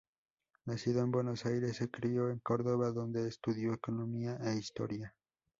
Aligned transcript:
Nacido 0.65 1.03
en 1.03 1.11
Buenos 1.11 1.45
Aires 1.45 1.75
se 1.77 1.91
crio 1.91 2.31
en 2.31 2.39
Córdoba, 2.39 2.89
donde 2.91 3.27
estudió 3.27 3.71
economía 3.71 4.35
e 4.43 4.55
historia. 4.57 5.13